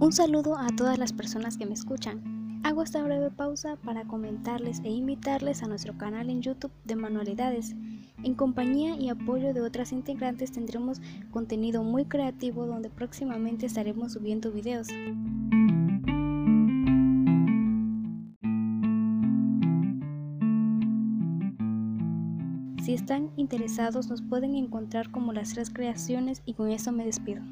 Un 0.00 0.12
saludo 0.12 0.56
a 0.56 0.68
todas 0.68 0.96
las 0.96 1.12
personas 1.12 1.56
que 1.56 1.66
me 1.66 1.74
escuchan. 1.74 2.60
Hago 2.62 2.84
esta 2.84 3.02
breve 3.02 3.32
pausa 3.32 3.74
para 3.84 4.04
comentarles 4.04 4.80
e 4.84 4.90
invitarles 4.90 5.64
a 5.64 5.66
nuestro 5.66 5.98
canal 5.98 6.30
en 6.30 6.40
YouTube 6.40 6.70
de 6.84 6.94
Manualidades. 6.94 7.74
En 8.22 8.36
compañía 8.36 8.94
y 8.94 9.08
apoyo 9.08 9.52
de 9.52 9.60
otras 9.60 9.90
integrantes 9.90 10.52
tendremos 10.52 11.00
contenido 11.32 11.82
muy 11.82 12.04
creativo 12.04 12.64
donde 12.64 12.90
próximamente 12.90 13.66
estaremos 13.66 14.12
subiendo 14.12 14.52
videos. 14.52 14.86
Si 22.84 22.94
están 22.94 23.32
interesados 23.36 24.08
nos 24.08 24.22
pueden 24.22 24.54
encontrar 24.54 25.10
como 25.10 25.32
las 25.32 25.54
tres 25.54 25.70
creaciones 25.70 26.42
y 26.46 26.54
con 26.54 26.70
eso 26.70 26.92
me 26.92 27.04
despido. 27.04 27.42